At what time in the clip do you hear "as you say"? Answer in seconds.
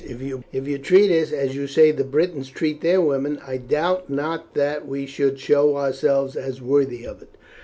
1.31-1.91